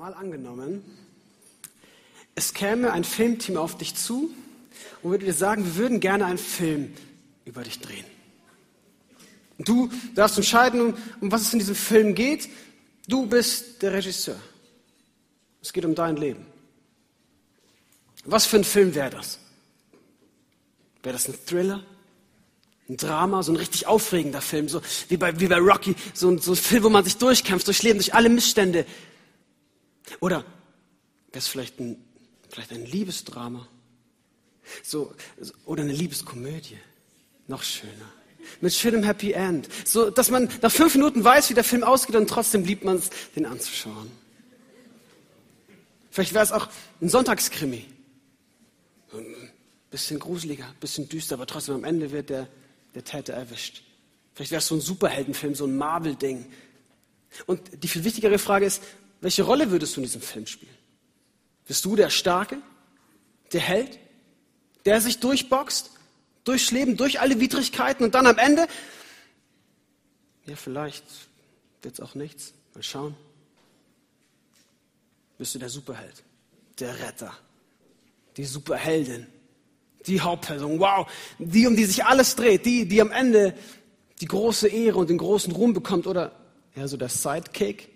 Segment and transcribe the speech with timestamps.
[0.00, 0.82] Mal angenommen,
[2.34, 4.30] es käme ein Filmteam auf dich zu
[5.02, 6.94] und würde dir sagen, wir würden gerne einen Film
[7.44, 8.06] über dich drehen.
[9.58, 12.48] Und du darfst entscheiden, um was es in diesem Film geht.
[13.08, 14.40] Du bist der Regisseur.
[15.60, 16.46] Es geht um dein Leben.
[18.24, 19.38] Was für ein Film wäre das?
[21.02, 21.84] Wäre das ein Thriller?
[22.88, 26.38] Ein Drama, so ein richtig aufregender Film, so wie bei, wie bei Rocky, so ein,
[26.38, 28.86] so ein Film, wo man sich durchkämpft, durchs Leben, durch alle Missstände.
[30.18, 32.04] Oder wäre es vielleicht ein,
[32.48, 33.68] vielleicht ein Liebesdrama?
[34.82, 35.14] So,
[35.64, 36.78] oder eine Liebeskomödie.
[37.46, 38.12] Noch schöner.
[38.60, 39.68] Mit schönem Happy End.
[39.84, 42.96] So, dass man nach fünf Minuten weiß, wie der Film ausgeht und trotzdem liebt man
[42.96, 44.10] es, den anzuschauen.
[46.10, 46.68] Vielleicht wäre es auch
[47.00, 47.86] ein Sonntagskrimi.
[49.12, 49.50] Ein
[49.90, 52.48] bisschen gruseliger, ein bisschen düster, aber trotzdem am Ende wird der,
[52.94, 53.82] der Täter erwischt.
[54.34, 56.46] Vielleicht wäre es so ein Superheldenfilm, so ein Marvel-Ding.
[57.46, 58.82] Und die viel wichtigere Frage ist,
[59.20, 60.74] welche Rolle würdest du in diesem Film spielen?
[61.66, 62.60] Bist du der Starke,
[63.52, 63.98] der Held,
[64.84, 65.90] der sich durchboxt,
[66.44, 68.66] durchs Leben, durch alle Widrigkeiten und dann am Ende,
[70.46, 71.04] ja, vielleicht
[71.82, 72.54] wird es auch nichts.
[72.74, 73.14] Mal schauen.
[75.38, 76.22] Bist du der Superheld,
[76.78, 77.32] der Retter,
[78.36, 79.26] die Superheldin,
[80.06, 81.06] die Hauptperson, wow,
[81.38, 83.54] die, um die sich alles dreht, die, die am Ende
[84.20, 86.32] die große Ehre und den großen Ruhm bekommt oder
[86.74, 87.88] ja, so der Sidekick,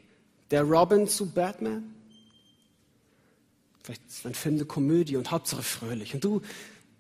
[0.50, 1.94] der Robin zu Batman.
[3.82, 6.14] Vielleicht ist ein Film eine Komödie und Hauptsache fröhlich.
[6.14, 6.40] Und du,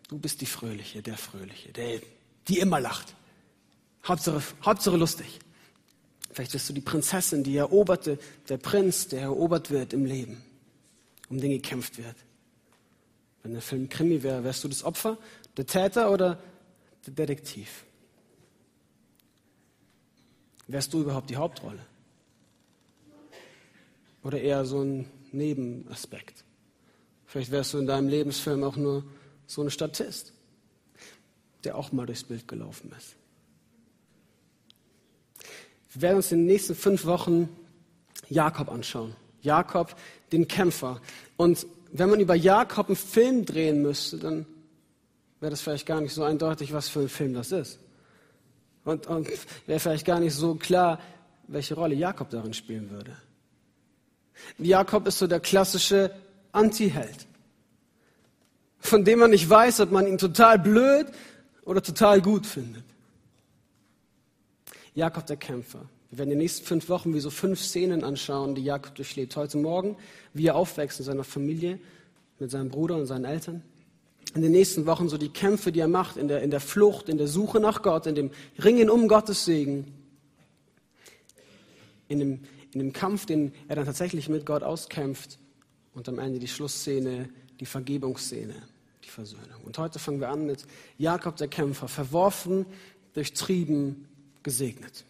[0.08, 2.00] du bist die Fröhliche, der Fröhliche, der,
[2.48, 3.14] die immer lacht.
[4.06, 5.40] Hauptsache, Hauptsache lustig.
[6.30, 8.18] Vielleicht bist du die Prinzessin, die eroberte,
[8.48, 10.42] der Prinz, der erobert wird im Leben,
[11.28, 12.16] um den gekämpft wird.
[13.42, 15.16] Wenn der Film Krimi wäre, wärst du das Opfer,
[15.56, 16.42] der Täter oder
[17.06, 17.84] der Detektiv?
[20.66, 21.86] Wärst du überhaupt die Hauptrolle?
[24.24, 26.44] Oder eher so ein Nebenaspekt?
[27.26, 29.04] Vielleicht wärst du in deinem Lebensfilm auch nur
[29.46, 30.32] so ein Statist,
[31.62, 33.16] der auch mal durchs Bild gelaufen ist.
[35.92, 37.48] Wir werden uns in den nächsten fünf Wochen
[38.28, 39.14] Jakob anschauen.
[39.42, 39.94] Jakob,
[40.32, 41.00] den Kämpfer.
[41.36, 44.46] Und wenn man über Jakob einen Film drehen müsste, dann
[45.40, 47.78] wäre das vielleicht gar nicht so eindeutig, was für ein Film das ist.
[48.84, 49.28] Und, und
[49.66, 50.98] wäre vielleicht gar nicht so klar,
[51.46, 53.16] welche Rolle Jakob darin spielen würde.
[54.58, 56.10] Jakob ist so der klassische
[56.52, 57.26] Anti-Held,
[58.78, 61.06] von dem man nicht weiß, ob man ihn total blöd
[61.64, 62.84] oder total gut findet.
[64.94, 65.86] Jakob der Kämpfer.
[66.10, 69.34] Wir werden in den nächsten fünf Wochen wie so fünf Szenen anschauen, die Jakob durchlebt.
[69.34, 69.96] Heute Morgen,
[70.32, 71.80] wie er aufwächst in seiner Familie,
[72.38, 73.62] mit seinem Bruder und seinen Eltern.
[74.34, 77.08] In den nächsten Wochen so die Kämpfe, die er macht, in der, in der Flucht,
[77.08, 78.30] in der Suche nach Gott, in dem
[78.62, 79.92] Ringen um Gottes Segen.
[82.06, 82.40] In dem,
[82.74, 85.38] in dem Kampf, den er dann tatsächlich mit Gott auskämpft.
[85.94, 87.28] Und am Ende die Schlussszene,
[87.60, 88.54] die Vergebungsszene,
[89.04, 89.62] die Versöhnung.
[89.64, 90.66] Und heute fangen wir an mit
[90.98, 92.66] Jakob der Kämpfer, verworfen,
[93.12, 94.08] durchtrieben,
[94.42, 95.04] gesegnet.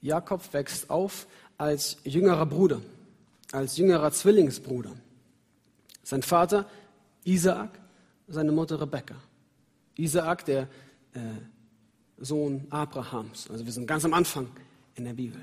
[0.00, 1.26] Jakob wächst auf
[1.58, 2.80] als jüngerer Bruder,
[3.52, 4.92] als jüngerer Zwillingsbruder.
[6.02, 6.68] Sein Vater
[7.24, 7.78] Isaak,
[8.26, 9.14] seine Mutter Rebekka.
[9.96, 10.62] Isaak, der
[11.12, 11.18] äh,
[12.22, 13.50] Sohn Abrahams.
[13.50, 14.48] Also wir sind ganz am Anfang
[14.94, 15.40] in der Bibel.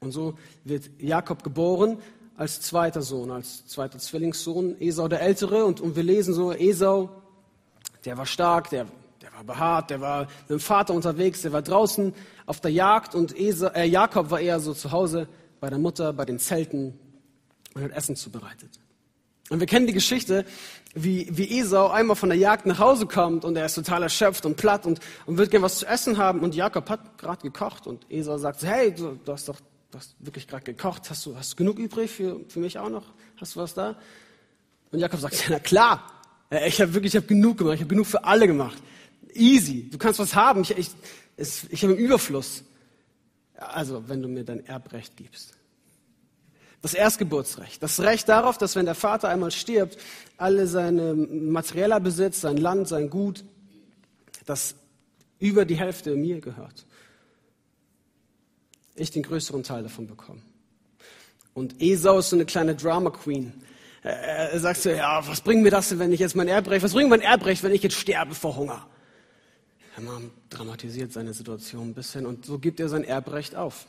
[0.00, 1.98] Und so wird Jakob geboren
[2.36, 5.64] als zweiter Sohn, als zweiter Zwillingssohn, Esau der Ältere.
[5.64, 7.10] Und, und wir lesen so, Esau,
[8.04, 8.86] der war stark, der
[9.24, 12.12] der war behaart, der war mit dem Vater unterwegs, der war draußen
[12.44, 15.28] auf der Jagd und Esa, äh, Jakob war eher so zu Hause
[15.60, 16.98] bei der Mutter, bei den Zelten
[17.74, 18.78] und hat Essen zubereitet.
[19.50, 20.44] Und wir kennen die Geschichte,
[20.94, 24.46] wie, wie Esau einmal von der Jagd nach Hause kommt und er ist total erschöpft
[24.46, 27.86] und platt und, und wird gern was zu essen haben und Jakob hat gerade gekocht
[27.86, 29.60] und Esau sagt so, hey, du, du hast doch
[29.94, 32.88] du hast wirklich gerade gekocht, hast du, hast du genug übrig für, für mich auch
[32.88, 33.04] noch?
[33.36, 33.96] Hast du was da?
[34.90, 36.10] Und Jakob sagt, na klar,
[36.66, 38.82] ich habe wirklich, ich habe genug gemacht, ich habe genug für alle gemacht.
[39.32, 39.88] Easy.
[39.90, 40.62] Du kannst was haben.
[40.62, 40.90] Ich, ich,
[41.36, 42.64] ich habe einen Überfluss.
[43.56, 45.54] Also, wenn du mir dein Erbrecht gibst.
[46.84, 47.82] Das Erstgeburtsrecht.
[47.82, 49.96] Das Recht darauf, dass wenn der Vater einmal stirbt,
[50.36, 53.42] alle seine materieller Besitz, sein Land, sein Gut,
[54.44, 54.74] das
[55.38, 56.84] über die Hälfte mir gehört.
[58.96, 60.42] Ich den größeren Teil davon bekomme.
[61.54, 63.54] Und Esau ist so eine kleine Drama Queen.
[64.02, 66.92] Er sagt so, ja, was bringt mir das denn, wenn ich jetzt mein Erbrecht, was
[66.92, 68.86] bringt mein Erbrecht, wenn ich jetzt sterbe vor Hunger?
[69.96, 73.86] Haman dramatisiert seine Situation ein bisschen und so gibt er sein Erbrecht auf.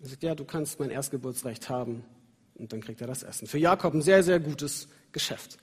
[0.00, 2.04] Er sagt, ja, du kannst mein Erstgeburtsrecht haben
[2.56, 3.46] und dann kriegt er das Essen.
[3.46, 5.58] Für Jakob ein sehr, sehr gutes Geschäft.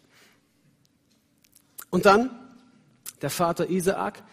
[1.89, 2.31] Und dann,
[3.22, 4.24] der Vater Isaak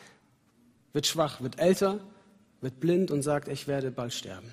[0.92, 2.00] wird schwach, wird älter,
[2.60, 4.50] wird blind und sagt, ich werde bald sterben.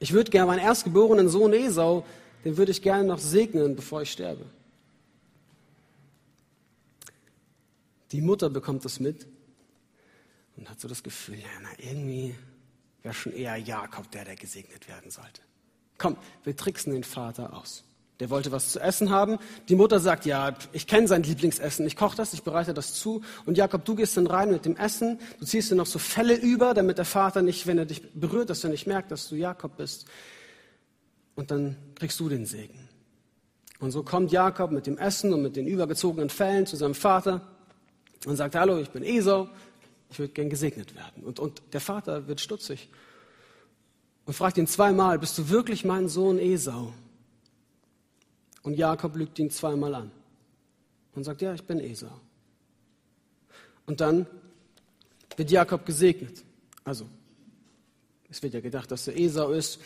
[0.00, 2.04] Ich würde gerne meinen erstgeborenen Sohn Esau,
[2.44, 4.44] den würde ich gerne noch segnen, bevor ich sterbe.
[8.12, 9.26] Die Mutter bekommt das mit
[10.56, 12.34] und hat so das Gefühl, ja, na, irgendwie
[13.04, 15.42] wäre schon eher Jakob der, der gesegnet werden sollte.
[15.98, 17.84] Komm, wir tricksen den Vater aus.
[18.20, 19.38] Der wollte was zu essen haben.
[19.68, 23.22] Die Mutter sagt, ja, ich kenne sein Lieblingsessen, ich koche das, ich bereite das zu.
[23.44, 26.34] Und Jakob, du gehst dann rein mit dem Essen, du ziehst dir noch so Felle
[26.34, 29.34] über, damit der Vater nicht, wenn er dich berührt, dass er nicht merkt, dass du
[29.34, 30.06] Jakob bist.
[31.34, 32.88] Und dann kriegst du den Segen.
[33.80, 37.42] Und so kommt Jakob mit dem Essen und mit den übergezogenen Fellen zu seinem Vater
[38.24, 39.48] und sagt, hallo, ich bin Esau,
[40.14, 41.24] ich würde gern gesegnet werden.
[41.24, 42.88] Und, und der Vater wird stutzig
[44.26, 46.94] und fragt ihn zweimal, bist du wirklich mein Sohn Esau?
[48.62, 50.12] Und Jakob lügt ihn zweimal an
[51.16, 52.20] und sagt, ja, ich bin Esau.
[53.86, 54.26] Und dann
[55.36, 56.44] wird Jakob gesegnet.
[56.84, 57.08] Also,
[58.30, 59.80] es wird ja gedacht, dass er Esau ist.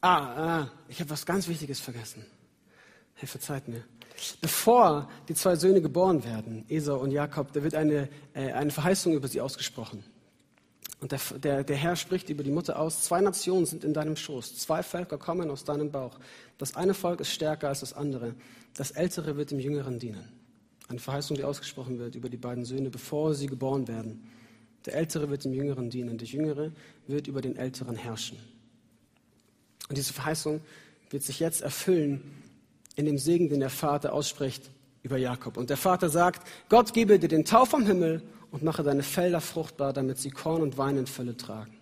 [0.00, 2.24] Ah, ah ich habe was ganz Wichtiges vergessen.
[3.16, 3.84] Hey, verzeiht mir.
[4.40, 9.14] Bevor die zwei Söhne geboren werden, Esau und Jakob, da wird eine, äh, eine Verheißung
[9.14, 10.04] über sie ausgesprochen.
[11.00, 14.16] Und der, der, der Herr spricht über die Mutter aus, zwei Nationen sind in deinem
[14.16, 16.18] Schoß, zwei Völker kommen aus deinem Bauch.
[16.58, 18.34] Das eine Volk ist stärker als das andere,
[18.74, 20.28] das Ältere wird dem Jüngeren dienen.
[20.88, 24.28] Eine Verheißung, die ausgesprochen wird über die beiden Söhne, bevor sie geboren werden.
[24.84, 26.72] Der Ältere wird dem Jüngeren dienen, der Jüngere
[27.06, 28.38] wird über den Älteren herrschen.
[29.88, 30.60] Und diese Verheißung
[31.10, 32.39] wird sich jetzt erfüllen
[33.00, 34.70] in dem Segen, den der Vater ausspricht
[35.02, 35.56] über Jakob.
[35.56, 39.40] Und der Vater sagt, Gott gebe dir den Tau vom Himmel und mache deine Felder
[39.40, 41.76] fruchtbar, damit sie Korn und Wein in Fülle tragen.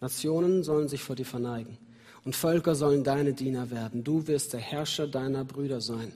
[0.00, 1.78] Nationen sollen sich vor dir verneigen
[2.24, 4.04] und Völker sollen deine Diener werden.
[4.04, 6.12] Du wirst der Herrscher deiner Brüder sein.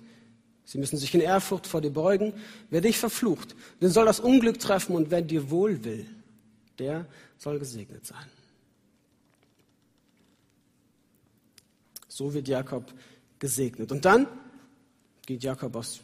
[0.64, 2.32] Sie müssen sich in Ehrfurcht vor dir beugen.
[2.70, 6.06] Wer dich verflucht, den soll das Unglück treffen und wer dir wohl will,
[6.78, 7.06] der
[7.38, 8.26] soll gesegnet sein.
[12.08, 12.92] So wird Jakob
[13.38, 13.92] gesegnet.
[13.92, 14.26] Und dann
[15.26, 16.00] geht Jakob aus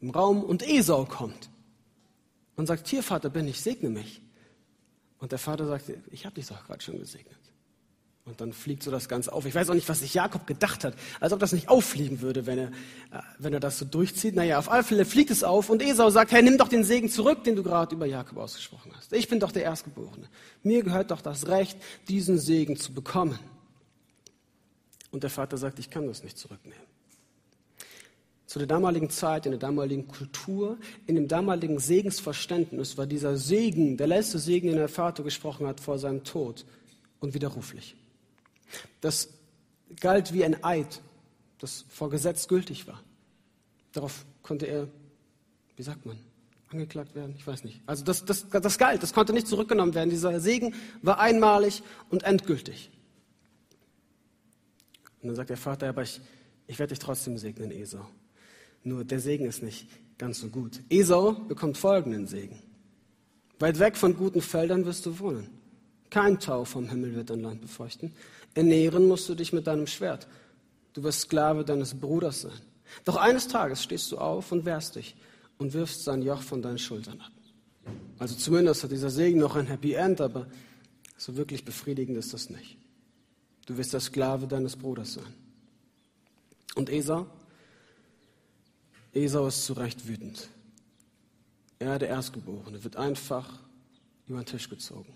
[0.00, 1.50] dem Raum und Esau kommt
[2.56, 4.20] und sagt, hier Vater bin ich, segne mich.
[5.18, 7.38] Und der Vater sagt, ich habe dich doch gerade schon gesegnet.
[8.26, 9.44] Und dann fliegt so das Ganze auf.
[9.44, 12.46] Ich weiß auch nicht, was sich Jakob gedacht hat, als ob das nicht auffliegen würde,
[12.46, 14.34] wenn er, äh, wenn er das so durchzieht.
[14.34, 17.10] Naja, auf alle Fälle fliegt es auf und Esau sagt, hey, nimm doch den Segen
[17.10, 19.12] zurück, den du gerade über Jakob ausgesprochen hast.
[19.12, 20.26] Ich bin doch der Erstgeborene.
[20.62, 21.76] Mir gehört doch das Recht,
[22.08, 23.38] diesen Segen zu bekommen.
[25.14, 26.82] Und der Vater sagt, ich kann das nicht zurücknehmen.
[28.46, 30.76] Zu der damaligen Zeit, in der damaligen Kultur,
[31.06, 35.78] in dem damaligen Segensverständnis war dieser Segen, der letzte Segen, den der Vater gesprochen hat
[35.78, 36.64] vor seinem Tod,
[37.20, 37.94] unwiderruflich.
[39.00, 39.28] Das
[40.00, 41.00] galt wie ein Eid,
[41.60, 43.00] das vor Gesetz gültig war.
[43.92, 44.88] Darauf konnte er,
[45.76, 46.18] wie sagt man,
[46.70, 47.36] angeklagt werden?
[47.38, 47.80] Ich weiß nicht.
[47.86, 50.10] Also das, das, das galt, das konnte nicht zurückgenommen werden.
[50.10, 52.90] Dieser Segen war einmalig und endgültig.
[55.24, 56.20] Und dann sagt der Vater, aber ich,
[56.66, 58.06] ich werde dich trotzdem segnen, Esau.
[58.82, 59.88] Nur der Segen ist nicht
[60.18, 60.82] ganz so gut.
[60.90, 62.58] Esau bekommt folgenden Segen.
[63.58, 65.48] Weit weg von guten Feldern wirst du wohnen.
[66.10, 68.12] Kein Tau vom Himmel wird dein Land befeuchten.
[68.52, 70.28] Ernähren musst du dich mit deinem Schwert.
[70.92, 72.60] Du wirst Sklave deines Bruders sein.
[73.06, 75.16] Doch eines Tages stehst du auf und wehrst dich
[75.56, 77.32] und wirfst sein Joch von deinen Schultern ab.
[78.18, 80.48] Also zumindest hat dieser Segen noch ein Happy End, aber
[81.16, 82.76] so wirklich befriedigend ist das nicht.
[83.66, 85.32] Du wirst der Sklave deines Bruders sein.
[86.74, 87.26] Und Esau?
[89.12, 90.48] Esau ist zu Recht wütend.
[91.78, 93.60] Er, der Erstgeborene, wird einfach
[94.26, 95.12] über den Tisch gezogen.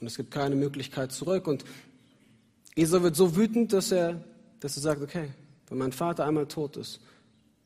[0.00, 1.46] Und es gibt keine Möglichkeit zurück.
[1.46, 1.64] Und
[2.76, 4.22] Esau wird so wütend, dass er,
[4.60, 5.30] dass er sagt, okay,
[5.68, 7.00] wenn mein Vater einmal tot ist,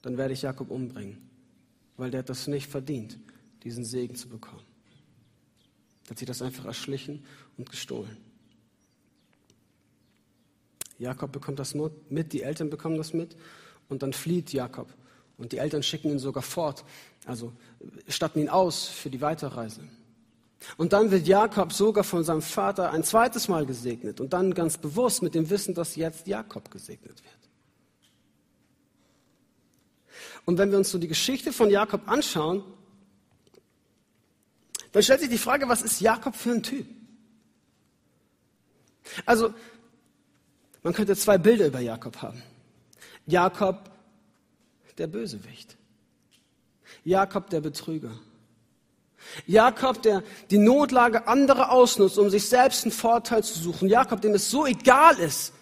[0.02, 1.18] dann werde ich Jakob umbringen,
[1.96, 3.18] weil der hat das nicht verdient,
[3.64, 4.62] diesen Segen zu bekommen.
[6.04, 7.24] Er hat sich das einfach erschlichen
[7.56, 8.16] und gestohlen.
[10.98, 13.36] Jakob bekommt das mit, die Eltern bekommen das mit
[13.88, 14.88] und dann flieht Jakob
[15.38, 16.84] und die Eltern schicken ihn sogar fort,
[17.26, 17.52] also
[18.08, 19.82] statten ihn aus für die Weiterreise.
[20.78, 24.78] Und dann wird Jakob sogar von seinem Vater ein zweites Mal gesegnet und dann ganz
[24.78, 27.36] bewusst mit dem Wissen, dass jetzt Jakob gesegnet wird.
[30.46, 32.62] Und wenn wir uns so die Geschichte von Jakob anschauen,
[34.92, 36.86] dann stellt sich die Frage, was ist Jakob für ein Typ?
[39.26, 39.52] Also,
[40.86, 42.40] man könnte zwei Bilder über Jakob haben.
[43.26, 43.90] Jakob
[44.98, 45.76] der Bösewicht.
[47.02, 48.12] Jakob der Betrüger.
[49.48, 53.88] Jakob, der die Notlage anderer ausnutzt, um sich selbst einen Vorteil zu suchen.
[53.88, 55.52] Jakob, dem es so egal ist,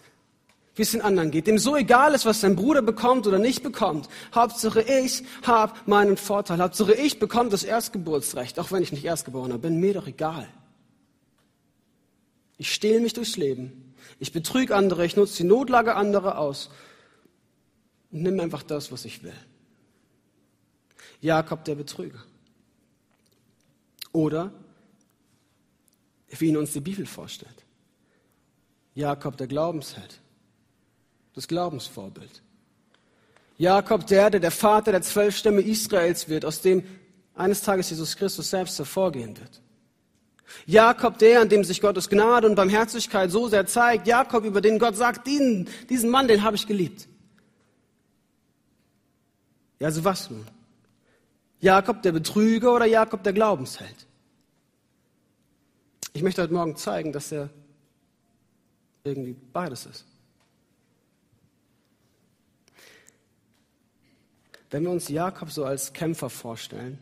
[0.75, 3.63] wie es den anderen geht, dem so egal ist, was sein Bruder bekommt oder nicht
[3.63, 4.07] bekommt.
[4.35, 6.59] Hauptsache ich habe meinen Vorteil.
[6.59, 9.79] Hauptsache ich bekomme das Erstgeburtsrecht, auch wenn ich nicht Erstgeborener bin.
[9.79, 10.47] Mir doch egal.
[12.59, 13.84] Ich stehle mich durchs Leben.
[14.19, 16.69] Ich betrüge andere, ich nutze die Notlage anderer aus
[18.11, 19.33] und nimm einfach das, was ich will.
[21.21, 22.23] Jakob der Betrüger.
[24.11, 24.51] Oder
[26.29, 27.65] wie ihn uns die Bibel vorstellt.
[28.93, 30.21] Jakob der Glaubensheld,
[31.33, 32.41] das Glaubensvorbild.
[33.57, 36.83] Jakob der, der der Vater der zwölf Stämme Israels wird, aus dem
[37.35, 39.61] eines Tages Jesus Christus selbst hervorgehen wird.
[40.65, 44.07] Jakob der, an dem sich Gottes Gnade und Barmherzigkeit so sehr zeigt.
[44.07, 47.07] Jakob, über den Gott sagt, diesen, diesen Mann, den habe ich geliebt.
[49.79, 50.45] Ja, also was nun?
[51.59, 54.07] Jakob der Betrüger oder Jakob der Glaubensheld?
[56.13, 57.49] Ich möchte heute Morgen zeigen, dass er
[59.03, 60.05] irgendwie beides ist.
[64.71, 66.97] Wenn wir uns Jakob so als Kämpfer vorstellen,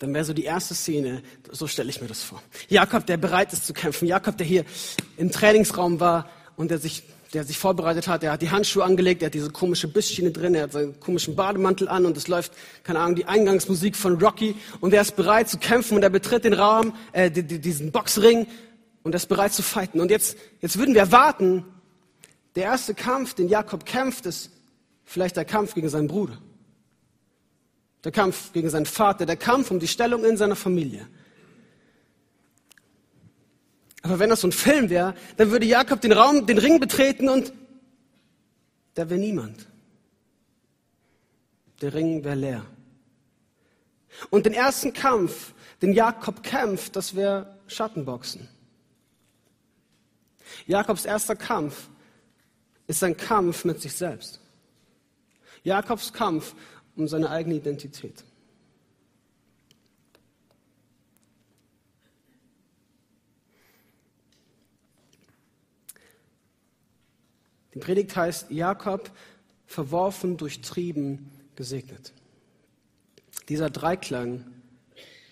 [0.00, 2.42] dann wäre so die erste Szene, so stelle ich mir das vor.
[2.68, 4.08] Jakob, der bereit ist zu kämpfen.
[4.08, 4.64] Jakob, der hier
[5.18, 7.02] im Trainingsraum war und der sich,
[7.34, 8.22] der sich vorbereitet hat.
[8.22, 11.36] Der hat die Handschuhe angelegt, der hat diese komische Bissschiene drin, er hat seinen komischen
[11.36, 12.52] Bademantel an und es läuft,
[12.82, 16.44] keine Ahnung, die Eingangsmusik von Rocky und er ist bereit zu kämpfen und er betritt
[16.44, 18.46] den Raum, äh, diesen Boxring
[19.02, 20.00] und er ist bereit zu fighten.
[20.00, 21.66] Und jetzt, jetzt würden wir erwarten,
[22.54, 24.50] der erste Kampf, den Jakob kämpft, ist
[25.04, 26.38] vielleicht der Kampf gegen seinen Bruder.
[28.04, 31.06] Der Kampf gegen seinen Vater, der Kampf um die Stellung in seiner Familie.
[34.02, 37.28] Aber wenn das so ein Film wäre, dann würde Jakob den Raum, den Ring betreten
[37.28, 37.52] und
[38.94, 39.66] da wäre niemand.
[41.80, 42.66] Der Ring wäre leer.
[44.30, 45.52] Und den ersten Kampf,
[45.82, 48.48] den Jakob kämpft, das wäre Schattenboxen.
[50.66, 51.88] Jakobs erster Kampf
[52.86, 54.40] ist ein Kampf mit sich selbst.
[55.62, 56.54] Jakobs Kampf
[57.00, 58.24] um seine eigene Identität.
[67.72, 69.10] Die Predigt heißt Jakob,
[69.66, 72.12] verworfen, durchtrieben, gesegnet.
[73.48, 74.44] Dieser Dreiklang,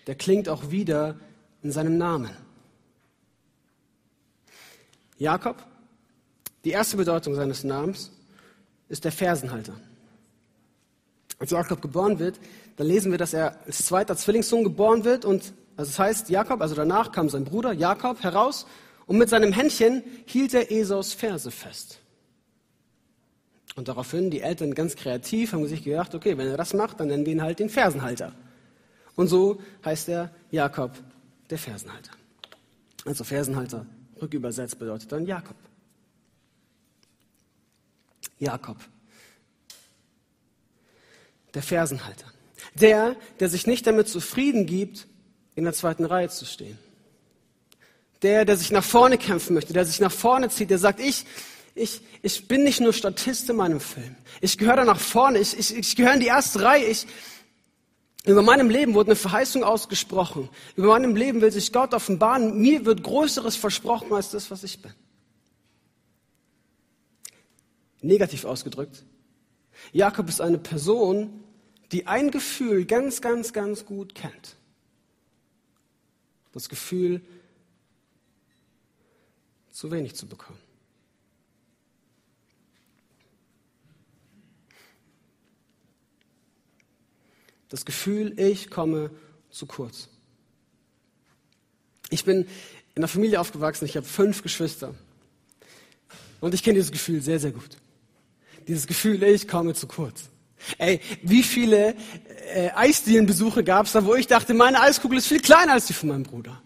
[0.07, 1.19] der klingt auch wieder
[1.61, 2.31] in seinem Namen.
[5.17, 5.63] Jakob,
[6.63, 8.11] die erste Bedeutung seines Namens,
[8.87, 9.79] ist der Fersenhalter.
[11.39, 12.39] Als Jakob geboren wird,
[12.75, 16.61] dann lesen wir, dass er als zweiter Zwillingssohn geboren wird und also das heißt Jakob,
[16.61, 18.67] also danach kam sein Bruder Jakob heraus
[19.05, 21.99] und mit seinem Händchen hielt er Esaus Ferse fest.
[23.75, 27.07] Und daraufhin die Eltern ganz kreativ haben sich gedacht, okay, wenn er das macht, dann
[27.07, 28.33] nennen wir ihn halt den Fersenhalter.
[29.15, 30.91] Und so heißt er Jakob,
[31.49, 32.11] der Fersenhalter.
[33.05, 33.85] Also Fersenhalter,
[34.21, 35.55] rückübersetzt bedeutet dann Jakob.
[38.37, 38.77] Jakob,
[41.53, 42.25] der Fersenhalter.
[42.75, 45.07] Der, der sich nicht damit zufrieden gibt,
[45.55, 46.77] in der zweiten Reihe zu stehen.
[48.21, 51.25] Der, der sich nach vorne kämpfen möchte, der sich nach vorne zieht, der sagt, ich,
[51.75, 54.15] ich, ich bin nicht nur Statist in meinem Film.
[54.41, 56.85] Ich gehöre da nach vorne, ich, ich, ich gehöre in die erste Reihe.
[56.85, 57.07] Ich,
[58.25, 60.49] über meinem Leben wurde eine Verheißung ausgesprochen.
[60.75, 62.59] Über meinem Leben will sich Gott offenbaren.
[62.59, 64.93] Mir wird Größeres versprochen als das, was ich bin.
[68.01, 69.03] Negativ ausgedrückt.
[69.91, 71.43] Jakob ist eine Person,
[71.91, 74.55] die ein Gefühl ganz, ganz, ganz gut kennt.
[76.51, 77.21] Das Gefühl,
[79.71, 80.59] zu wenig zu bekommen.
[87.69, 89.11] Das Gefühl, ich komme
[89.51, 90.09] zu kurz.
[92.09, 92.47] Ich bin in
[92.97, 94.95] einer Familie aufgewachsen, ich habe fünf Geschwister.
[96.41, 97.77] Und ich kenne dieses Gefühl sehr, sehr gut.
[98.69, 100.29] Dieses Gefühl, ich komme zu kurz.
[100.77, 101.95] Ey, wie viele
[102.53, 105.93] äh, Eisdielenbesuche gab es da, wo ich dachte, meine Eiskugel ist viel kleiner als die
[105.93, 106.61] von meinem Bruder.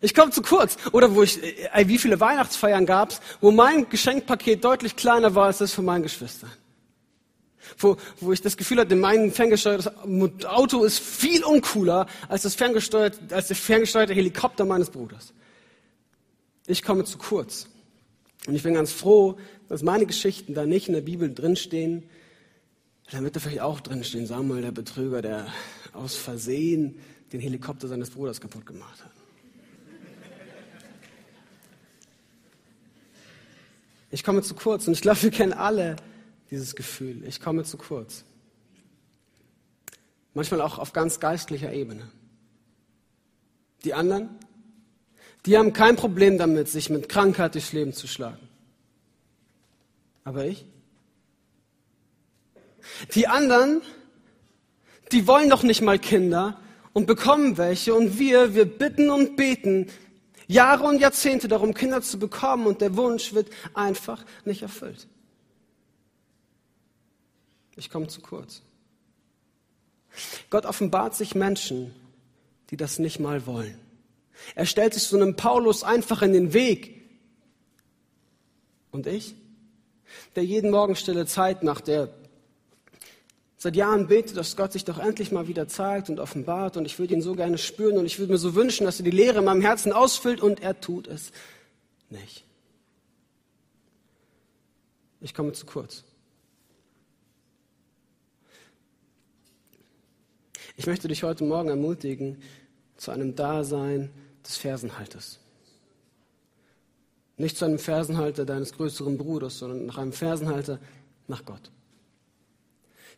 [0.00, 0.78] Ich komme zu kurz.
[0.92, 5.34] Oder wo ich, äh, ey, wie viele Weihnachtsfeiern gab es, wo mein Geschenkpaket deutlich kleiner
[5.34, 6.50] war als das von meinen Geschwistern.
[7.76, 9.90] Wo, wo ich das Gefühl hatte, mein ferngesteuertes
[10.46, 15.34] Auto ist viel uncooler als, das ferngesteuerte, als der ferngesteuerte Helikopter meines Bruders.
[16.66, 17.68] Ich komme zu kurz.
[18.46, 22.04] Und ich bin ganz froh, dass meine Geschichten da nicht in der Bibel drinstehen,
[23.10, 25.46] damit da vielleicht auch drinstehen, Samuel, der Betrüger, der
[25.92, 26.98] aus Versehen
[27.32, 29.12] den Helikopter seines Bruders kaputt gemacht hat.
[34.10, 35.96] Ich komme zu kurz und ich glaube, wir kennen alle
[36.50, 37.24] dieses Gefühl.
[37.24, 38.24] Ich komme zu kurz.
[40.34, 42.10] Manchmal auch auf ganz geistlicher Ebene.
[43.84, 44.28] Die anderen,
[45.46, 48.48] die haben kein Problem damit, sich mit Krankheit durchs Leben zu schlagen.
[50.24, 50.64] Aber ich?
[53.14, 53.82] Die anderen,
[55.10, 56.58] die wollen doch nicht mal Kinder
[56.92, 59.88] und bekommen welche und wir, wir bitten und beten.
[60.46, 65.06] Jahre und Jahrzehnte darum, Kinder zu bekommen und der Wunsch wird einfach nicht erfüllt.
[67.76, 68.62] Ich komme zu kurz.
[70.50, 71.94] Gott offenbart sich Menschen,
[72.70, 73.78] die das nicht mal wollen.
[74.54, 77.00] Er stellt sich so einem Paulus einfach in den Weg.
[78.90, 79.34] Und ich,
[80.36, 82.12] der jeden Morgen stille Zeit macht, der
[83.56, 86.98] seit Jahren betet, dass Gott sich doch endlich mal wieder zeigt und offenbart und ich
[86.98, 89.38] würde ihn so gerne spüren und ich würde mir so wünschen, dass er die Leere
[89.38, 91.30] in meinem Herzen ausfüllt und er tut es
[92.10, 92.44] nicht.
[95.20, 96.02] Ich komme zu kurz.
[100.76, 102.42] Ich möchte dich heute Morgen ermutigen
[103.02, 104.10] zu einem Dasein
[104.46, 105.40] des Fersenhalters.
[107.36, 110.78] Nicht zu einem Fersenhalter deines größeren Bruders, sondern nach einem Fersenhalter
[111.26, 111.72] nach Gott.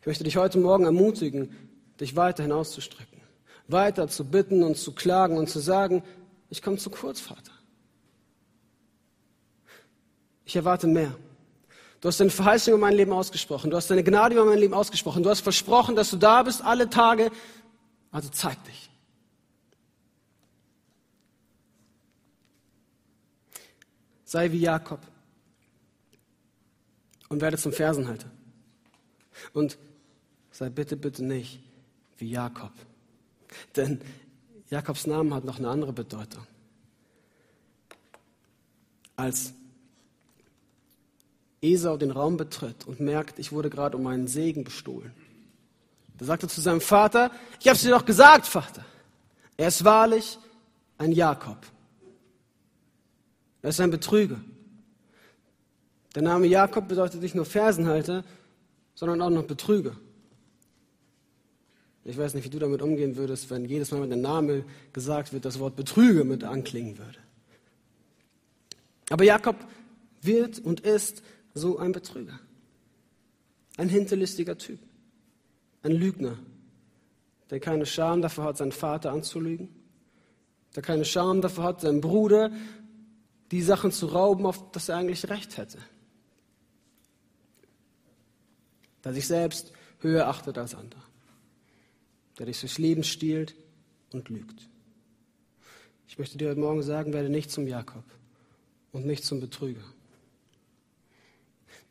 [0.01, 1.55] Ich möchte dich heute Morgen ermutigen,
[1.99, 3.21] dich weiterhin auszustrecken,
[3.67, 6.01] weiter zu bitten und zu klagen und zu sagen,
[6.49, 7.51] ich komme zu kurz, Vater.
[10.45, 11.15] Ich erwarte mehr.
[12.01, 13.69] Du hast deine Verheißung über mein Leben ausgesprochen.
[13.69, 15.21] Du hast deine Gnade über mein Leben ausgesprochen.
[15.21, 17.29] Du hast versprochen, dass du da bist alle Tage.
[18.09, 18.84] Also zeig dich.
[24.25, 24.99] Sei wie Jakob
[27.29, 28.29] und werde zum Fersenhalter.
[29.53, 29.77] Und
[30.51, 31.59] sei bitte, bitte nicht
[32.17, 32.71] wie Jakob.
[33.75, 34.01] Denn
[34.69, 36.45] Jakobs Name hat noch eine andere Bedeutung.
[39.15, 39.53] Als
[41.61, 45.13] Esau den Raum betritt und merkt, ich wurde gerade um meinen Segen bestohlen.
[46.17, 48.83] Da sagt er zu seinem Vater, ich habe es dir doch gesagt, Vater.
[49.57, 50.37] Er ist wahrlich
[50.97, 51.57] ein Jakob.
[53.65, 54.39] Er ist ein Betrüger.
[56.13, 58.23] Der Name Jakob bedeutet nicht nur Fersenhalter,
[58.93, 59.97] sondern auch noch Betrüger.
[62.03, 65.33] Ich weiß nicht, wie du damit umgehen würdest, wenn jedes Mal, wenn der Name gesagt
[65.33, 67.17] wird, das Wort Betrüger mit anklingen würde.
[69.09, 69.55] Aber Jakob
[70.21, 71.23] wird und ist
[71.55, 72.39] so ein Betrüger.
[73.77, 74.77] Ein hinterlistiger Typ.
[75.81, 76.37] Ein Lügner,
[77.49, 79.69] der keine Scham dafür hat, seinen Vater anzulügen.
[80.75, 82.51] Der keine Scham dafür hat, seinem Bruder
[83.51, 85.77] die Sachen zu rauben, auf das er eigentlich recht hätte.
[89.03, 91.01] Der sich selbst höher achtet als andere
[92.37, 93.55] der dich durchs Leben stiehlt
[94.11, 94.67] und lügt.
[96.07, 98.03] Ich möchte dir heute Morgen sagen, werde nicht zum Jakob
[98.91, 99.83] und nicht zum Betrüger.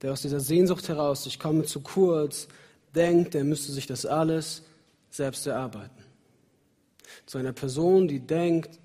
[0.02, 2.48] Der aus dieser Sehnsucht heraus, ich komme zu kurz,
[2.94, 4.62] denkt, er müsste sich das alles
[5.10, 6.04] selbst erarbeiten.
[7.26, 8.78] Zu einer Person, die denkt,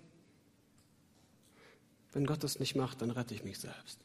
[2.20, 3.98] wenn Gott das nicht macht, dann rette ich mich selbst.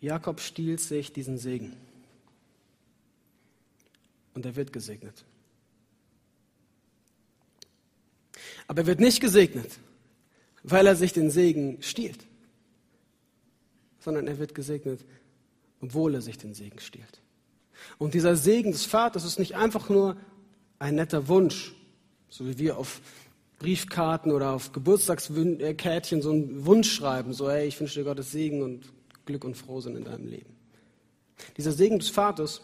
[0.00, 1.76] Jakob stiehlt sich diesen Segen.
[4.34, 5.24] Und er wird gesegnet.
[8.68, 9.80] Aber er wird nicht gesegnet,
[10.62, 12.28] weil er sich den Segen stiehlt,
[13.98, 15.04] sondern er wird gesegnet,
[15.80, 17.20] obwohl er sich den Segen stiehlt.
[18.02, 20.16] Und dieser Segen des Vaters ist nicht einfach nur
[20.80, 21.72] ein netter Wunsch,
[22.28, 23.00] so wie wir auf
[23.60, 28.60] Briefkarten oder auf Geburtstagskärtchen so einen Wunsch schreiben, so hey, ich wünsche dir Gottes Segen
[28.60, 28.92] und
[29.24, 30.52] Glück und Frohsinn in deinem Leben.
[31.56, 32.62] Dieser Segen des Vaters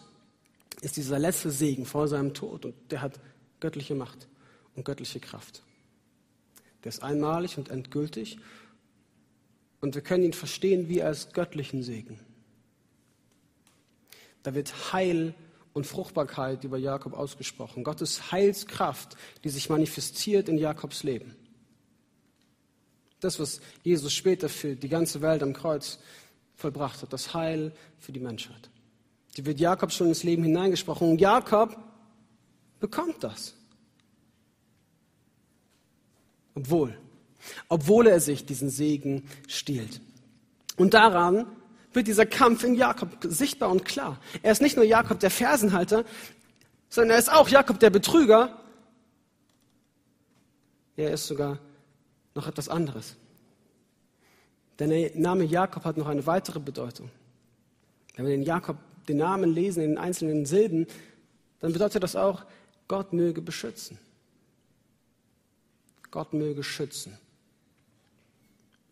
[0.80, 3.20] ist dieser letzte Segen vor seinem Tod und der hat
[3.60, 4.26] göttliche Macht
[4.74, 5.62] und göttliche Kraft.
[6.82, 8.40] Der ist einmalig und endgültig
[9.80, 12.18] und wir können ihn verstehen wie als göttlichen Segen.
[14.42, 15.34] Da wird Heil
[15.72, 17.84] und Fruchtbarkeit über Jakob ausgesprochen.
[17.84, 21.36] Gottes Heilskraft, die sich manifestiert in Jakobs Leben.
[23.20, 25.98] Das, was Jesus später für die ganze Welt am Kreuz
[26.54, 28.70] vollbracht hat, das Heil für die Menschheit.
[29.36, 31.10] Die wird Jakob schon ins Leben hineingesprochen.
[31.10, 31.76] Und Jakob
[32.80, 33.54] bekommt das.
[36.54, 36.98] Obwohl,
[37.68, 40.00] obwohl er sich diesen Segen stiehlt.
[40.76, 41.46] Und daran
[41.92, 44.18] wird dieser Kampf in Jakob sichtbar und klar.
[44.42, 46.04] Er ist nicht nur Jakob der Fersenhalter,
[46.88, 48.58] sondern er ist auch Jakob der Betrüger.
[50.96, 51.58] Er ist sogar
[52.34, 53.16] noch etwas anderes.
[54.78, 57.10] Denn der Name Jakob hat noch eine weitere Bedeutung.
[58.14, 58.76] Wenn wir den Jakob,
[59.08, 60.86] den Namen lesen in den einzelnen Silben,
[61.60, 62.44] dann bedeutet das auch,
[62.86, 63.98] Gott möge beschützen.
[66.10, 67.18] Gott möge schützen.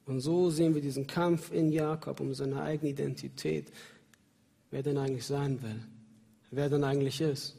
[0.07, 3.73] Und so sehen wir diesen Kampf in Jakob um seine eigene Identität,
[4.71, 5.83] wer denn eigentlich sein will,
[6.51, 7.57] wer denn eigentlich ist.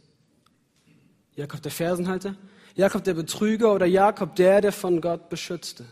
[1.36, 2.36] Jakob der Fersenhalter,
[2.76, 5.86] Jakob der Betrüger oder Jakob der, der von Gott beschützte.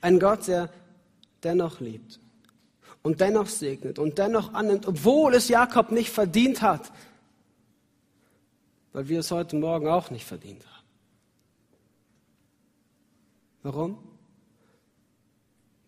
[0.00, 0.70] Ein Gott, der
[1.42, 2.20] dennoch liebt.
[3.04, 6.90] und dennoch segnet und dennoch annimmt, obwohl es Jakob nicht verdient hat,
[8.94, 10.73] weil wir es heute Morgen auch nicht verdient haben.
[13.64, 13.98] Warum?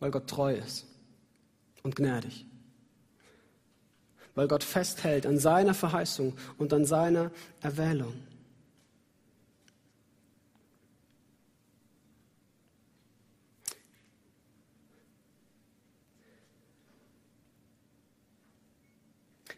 [0.01, 0.87] Weil Gott treu ist
[1.83, 2.47] und gnädig.
[4.35, 8.15] Weil Gott festhält an seiner Verheißung und an seiner Erwählung.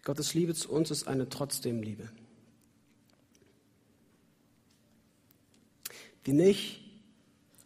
[0.02, 2.10] Gottes Liebe zu uns ist eine trotzdem Liebe,
[6.26, 6.87] die nicht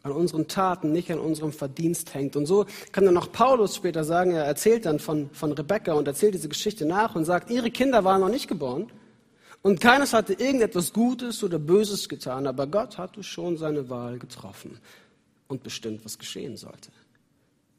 [0.03, 2.37] an unseren Taten, nicht an unserem Verdienst hängt.
[2.37, 6.09] Und so kann dann auch Paulus später sagen, er erzählt dann von, von Rebekka und
[6.09, 8.89] erzählt diese Geschichte nach und sagt, ihre Kinder waren noch nicht geboren
[9.63, 14.79] und keines hatte irgendetwas Gutes oder Böses getan, aber Gott hatte schon seine Wahl getroffen
[15.47, 16.91] und bestimmt, was geschehen sollte.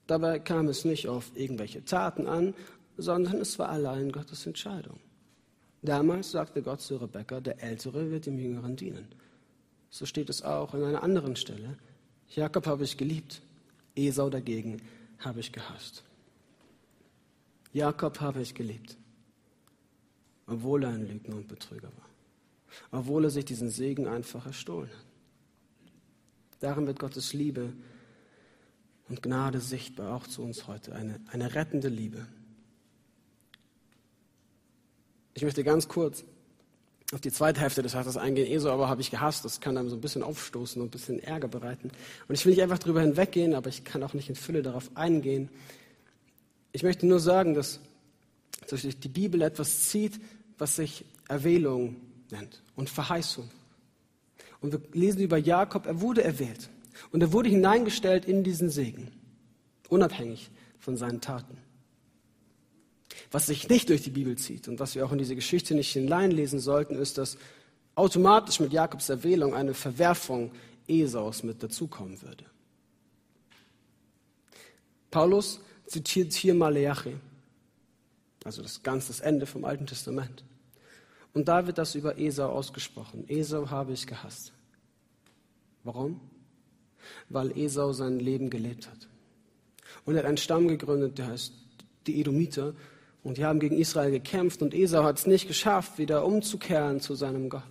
[0.07, 2.53] Dabei kam es nicht auf irgendwelche Taten an,
[2.97, 4.99] sondern es war allein Gottes Entscheidung.
[5.81, 9.07] Damals sagte Gott zu Rebekka, der Ältere wird dem Jüngeren dienen.
[9.89, 11.77] So steht es auch an einer anderen Stelle.
[12.35, 13.41] Jakob habe ich geliebt,
[13.95, 14.81] Esau dagegen
[15.19, 16.03] habe ich gehasst.
[17.73, 18.97] Jakob habe ich geliebt,
[20.47, 25.05] obwohl er ein Lügner und Betrüger war, obwohl er sich diesen Segen einfach erstohlen hat.
[26.59, 27.73] Darin wird Gottes Liebe
[29.09, 32.25] und Gnade sichtbar, auch zu uns heute, eine, eine rettende Liebe.
[35.33, 36.23] Ich möchte ganz kurz
[37.13, 38.51] auf die zweite Hälfte des Satzes eingehen.
[38.51, 39.45] Esau aber habe ich gehasst.
[39.45, 41.91] Das kann einem so ein bisschen aufstoßen und ein bisschen Ärger bereiten.
[42.27, 44.89] Und ich will nicht einfach drüber hinweggehen, aber ich kann auch nicht in Fülle darauf
[44.95, 45.49] eingehen.
[46.71, 47.79] Ich möchte nur sagen, dass
[48.67, 50.19] durch die Bibel etwas zieht,
[50.57, 51.97] was sich Erwählung
[52.31, 53.49] nennt und Verheißung.
[54.59, 56.69] Und wir lesen über Jakob, er wurde erwählt.
[57.11, 59.11] Und er wurde hineingestellt in diesen Segen,
[59.89, 60.49] unabhängig
[60.79, 61.57] von seinen Taten.
[63.33, 65.91] Was sich nicht durch die Bibel zieht und was wir auch in diese Geschichte nicht
[65.91, 67.39] hineinlesen sollten, ist, dass
[67.95, 70.51] automatisch mit Jakobs Erwählung eine Verwerfung
[70.87, 72.45] Esaus mit dazukommen würde.
[75.09, 77.15] Paulus zitiert hier Maleachi,
[78.43, 80.43] also das ganze das Ende vom Alten Testament.
[81.33, 83.25] Und da wird das über Esau ausgesprochen.
[83.27, 84.53] Esau habe ich gehasst.
[85.83, 86.21] Warum?
[87.29, 89.07] Weil Esau sein Leben gelebt hat.
[90.05, 91.51] Und er hat einen Stamm gegründet, der heißt
[92.05, 92.75] die Edomiter.
[93.23, 97.15] Und die haben gegen Israel gekämpft und Esau hat es nicht geschafft, wieder umzukehren zu
[97.15, 97.63] seinem Gott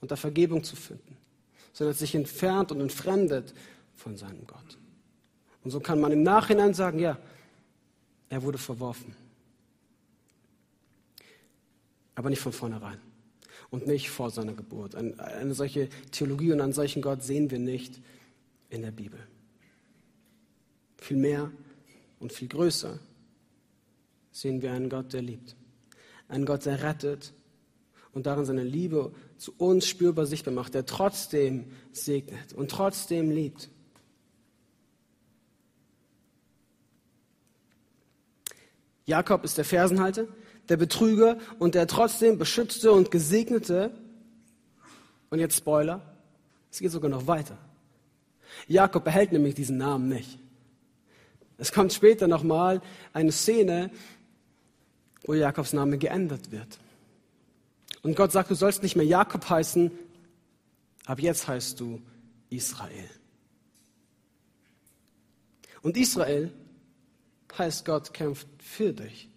[0.00, 1.16] und da Vergebung zu finden,
[1.72, 3.54] sondern hat sich entfernt und entfremdet
[3.94, 4.78] von seinem Gott.
[5.62, 7.18] Und so kann man im Nachhinein sagen, ja,
[8.30, 9.14] er wurde verworfen.
[12.14, 12.98] Aber nicht von vornherein
[13.68, 14.94] und nicht vor seiner Geburt.
[14.94, 18.00] Eine solche Theologie und einen solchen Gott sehen wir nicht
[18.70, 19.20] in der Bibel.
[20.96, 21.50] Viel mehr
[22.18, 22.98] und viel größer
[24.30, 25.56] sehen wir einen Gott, der liebt.
[26.28, 27.34] Einen Gott, der rettet
[28.12, 33.70] und darin seine Liebe zu uns spürbar sichtbar macht, der trotzdem segnet und trotzdem liebt.
[39.06, 40.28] Jakob ist der Fersenhalter,
[40.68, 43.90] der Betrüger und der trotzdem beschützte und gesegnete.
[45.30, 46.16] Und jetzt Spoiler,
[46.70, 47.58] es geht sogar noch weiter.
[48.68, 50.38] Jakob behält nämlich diesen Namen nicht.
[51.58, 52.80] Es kommt später nochmal
[53.12, 53.90] eine Szene,
[55.24, 56.78] wo Jakobs Name geändert wird.
[58.02, 59.90] Und Gott sagt, du sollst nicht mehr Jakob heißen,
[61.04, 62.00] ab jetzt heißt du
[62.48, 63.10] Israel.
[65.82, 66.50] Und Israel
[67.56, 69.28] heißt, Gott kämpft für dich.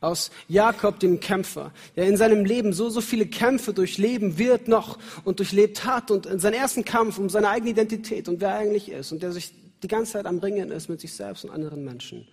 [0.00, 4.98] Aus Jakob, dem Kämpfer, der in seinem Leben so, so viele Kämpfe durchleben wird noch
[5.24, 8.58] und durchlebt hat und in seinen ersten Kampf um seine eigene Identität und wer er
[8.58, 11.50] eigentlich ist und der sich die ganze Zeit am Ringen ist mit sich selbst und
[11.50, 12.28] anderen Menschen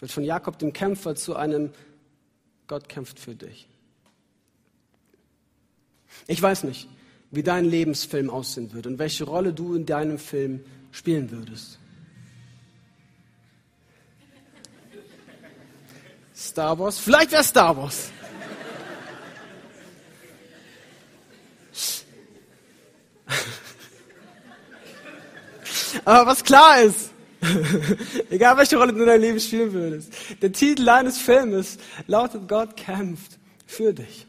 [0.00, 1.70] wird von Jakob dem Kämpfer zu einem
[2.66, 3.68] Gott kämpft für dich.
[6.26, 6.88] Ich weiß nicht,
[7.30, 11.78] wie dein Lebensfilm aussehen wird und welche Rolle du in deinem Film spielen würdest.
[16.34, 16.98] Star Wars?
[16.98, 18.10] Vielleicht wäre Star Wars.
[26.04, 27.05] Aber was klar ist,
[28.30, 30.12] Egal welche Rolle du in deinem Leben spielen würdest.
[30.42, 34.26] Der Titel eines Filmes lautet Gott kämpft für dich.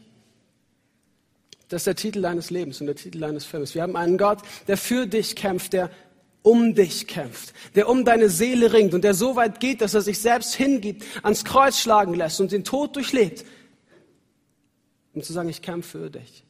[1.68, 3.74] Das ist der Titel deines Lebens und der Titel deines Films.
[3.74, 5.90] Wir haben einen Gott, der für dich kämpft, der
[6.42, 10.00] um dich kämpft, der um deine Seele ringt und der so weit geht, dass er
[10.00, 13.44] sich selbst hingibt, ans Kreuz schlagen lässt und den Tod durchlebt,
[15.12, 16.44] um zu sagen, ich kämpfe für dich.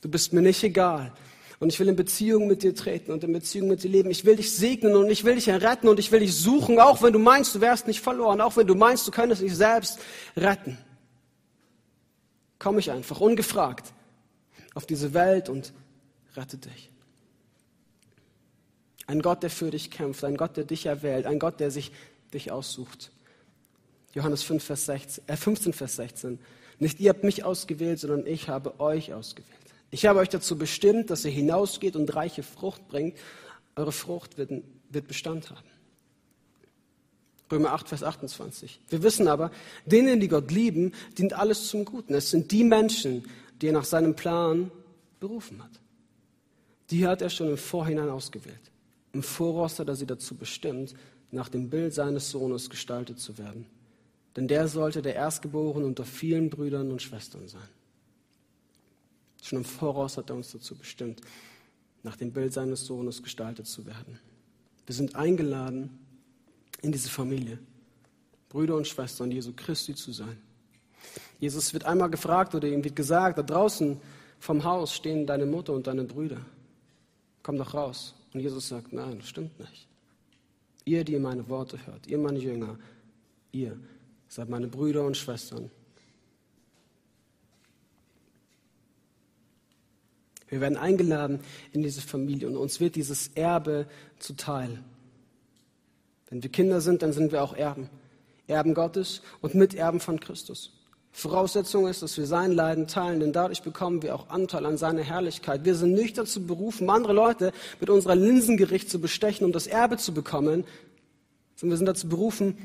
[0.00, 1.12] Du bist mir nicht egal.
[1.60, 4.10] Und ich will in Beziehung mit dir treten und in Beziehung mit dir leben.
[4.10, 7.02] Ich will dich segnen und ich will dich erretten und ich will dich suchen, auch
[7.02, 9.98] wenn du meinst, du wärst nicht verloren, auch wenn du meinst, du könntest dich selbst
[10.36, 10.78] retten.
[12.60, 13.92] Komm ich einfach ungefragt
[14.74, 15.72] auf diese Welt und
[16.36, 16.90] rette dich.
[19.08, 21.92] Ein Gott, der für dich kämpft, ein Gott, der dich erwählt, ein Gott, der sich
[22.32, 23.10] dich aussucht.
[24.14, 26.38] Johannes 5, Vers 16, äh 15, Vers 16.
[26.78, 29.57] Nicht ihr habt mich ausgewählt, sondern ich habe euch ausgewählt.
[29.90, 33.16] Ich habe euch dazu bestimmt, dass ihr hinausgeht und reiche Frucht bringt.
[33.74, 34.50] Eure Frucht wird,
[34.90, 35.68] wird Bestand haben.
[37.50, 38.80] Römer 8, Vers 28.
[38.88, 39.50] Wir wissen aber,
[39.86, 42.14] denen, die Gott lieben, dient alles zum Guten.
[42.14, 43.24] Es sind die Menschen,
[43.60, 44.70] die er nach seinem Plan
[45.18, 45.70] berufen hat.
[46.90, 48.70] Die hat er schon im Vorhinein ausgewählt.
[49.12, 50.94] Im Voraus hat er sie dazu bestimmt,
[51.30, 53.66] nach dem Bild seines Sohnes gestaltet zu werden.
[54.36, 57.68] Denn der sollte der Erstgeborene unter vielen Brüdern und Schwestern sein.
[59.48, 61.22] Schon im Voraus hat er uns dazu bestimmt,
[62.02, 64.18] nach dem Bild seines Sohnes gestaltet zu werden.
[64.84, 65.98] Wir sind eingeladen,
[66.82, 67.58] in diese Familie,
[68.50, 70.36] Brüder und Schwestern Jesu Christi zu sein.
[71.40, 73.98] Jesus wird einmal gefragt oder ihm wird gesagt, da draußen
[74.38, 76.44] vom Haus stehen deine Mutter und deine Brüder.
[77.42, 78.14] Komm doch raus.
[78.34, 79.88] Und Jesus sagt, nein, das stimmt nicht.
[80.84, 82.78] Ihr, die meine Worte hört, ihr meine Jünger,
[83.52, 83.78] ihr
[84.28, 85.70] seid meine Brüder und Schwestern.
[90.48, 91.40] Wir werden eingeladen
[91.72, 93.86] in diese Familie und uns wird dieses Erbe
[94.18, 94.82] zuteil.
[96.30, 97.88] Wenn wir Kinder sind, dann sind wir auch Erben.
[98.46, 100.72] Erben Gottes und Miterben von Christus.
[101.12, 105.02] Voraussetzung ist, dass wir sein Leiden teilen, denn dadurch bekommen wir auch Anteil an seiner
[105.02, 105.64] Herrlichkeit.
[105.64, 109.96] Wir sind nicht dazu berufen, andere Leute mit unserer Linsengericht zu bestechen, um das Erbe
[109.96, 110.64] zu bekommen,
[111.56, 112.56] sondern wir sind dazu berufen,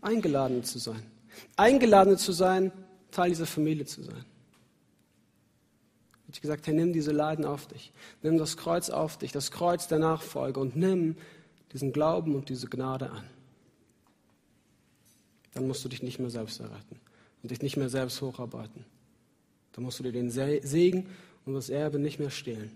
[0.00, 1.02] eingeladen zu sein.
[1.56, 2.72] Eingeladen zu sein,
[3.12, 4.24] Teil dieser Familie zu sein.
[6.32, 7.92] Ich gesagt, Herr, nimm diese Leiden auf dich.
[8.22, 11.16] Nimm das Kreuz auf dich, das Kreuz der Nachfolge und nimm
[11.72, 13.24] diesen Glauben und diese Gnade an.
[15.54, 17.00] Dann musst du dich nicht mehr selbst erretten
[17.42, 18.84] und dich nicht mehr selbst hocharbeiten.
[19.72, 21.08] Dann musst du dir den Segen
[21.44, 22.70] und das Erbe nicht mehr stehlen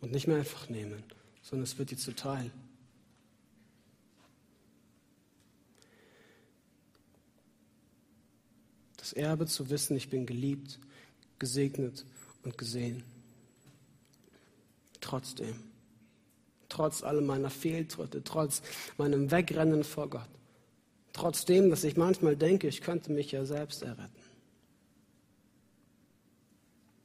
[0.00, 1.02] und nicht mehr einfach nehmen,
[1.42, 2.50] sondern es wird dir zuteil.
[8.96, 10.78] Das Erbe zu wissen, ich bin geliebt,
[11.38, 12.06] gesegnet
[12.44, 13.02] und gesehen.
[15.00, 15.54] Trotzdem,
[16.68, 18.62] trotz all meiner Fehltritte, trotz
[18.96, 20.28] meinem Wegrennen vor Gott,
[21.12, 24.10] trotzdem, dass ich manchmal denke, ich könnte mich ja selbst erretten.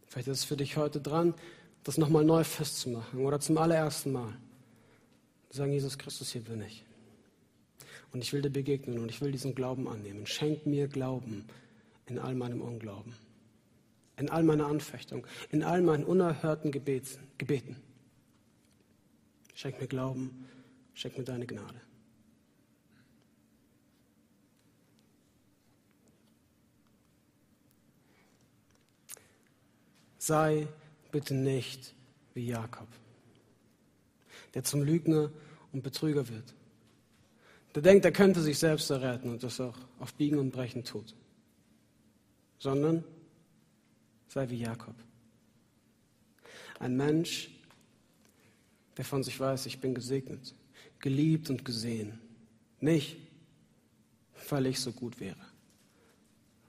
[0.07, 1.33] Vielleicht ist es für dich heute dran,
[1.83, 4.35] das nochmal neu festzumachen oder zum allerersten Mal.
[5.51, 6.85] Sagen, Jesus Christus, hier bin ich.
[8.11, 10.25] Und ich will dir begegnen und ich will diesen Glauben annehmen.
[10.25, 11.45] Schenk mir Glauben
[12.07, 13.13] in all meinem Unglauben
[14.19, 17.75] in all meiner Anfechtung, in all meinen unerhörten Gebeten.
[19.55, 20.45] Schenk mir Glauben,
[20.93, 21.81] schenk mir deine Gnade.
[30.17, 30.67] Sei
[31.11, 31.95] bitte nicht
[32.33, 32.87] wie Jakob,
[34.53, 35.31] der zum Lügner
[35.71, 36.53] und Betrüger wird.
[37.73, 41.15] Der denkt, er könnte sich selbst erretten und das auch auf Biegen und Brechen tut.
[42.57, 43.03] Sondern
[44.29, 44.93] Sei wie Jakob.
[46.79, 47.49] Ein Mensch,
[48.95, 50.53] der von sich weiß, ich bin gesegnet,
[50.99, 52.19] geliebt und gesehen.
[52.79, 53.17] Nicht,
[54.49, 55.41] weil ich so gut wäre,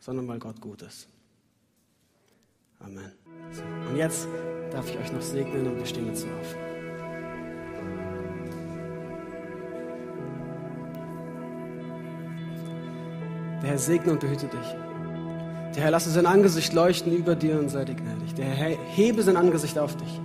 [0.01, 1.07] sondern weil Gott gut ist.
[2.79, 3.13] Amen.
[3.89, 4.27] Und jetzt
[4.71, 6.55] darf ich euch noch segnen und wir stehen jetzt auf.
[13.61, 14.90] Der Herr segne und behüte dich.
[15.75, 18.35] Der Herr lasse sein Angesicht leuchten über dir und sei dir gnädig.
[18.35, 20.21] Der Herr hebe sein Angesicht auf dich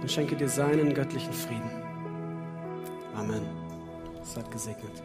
[0.00, 1.70] und schenke dir seinen göttlichen Frieden.
[3.14, 3.42] Amen.
[4.22, 5.02] Seid gesegnet.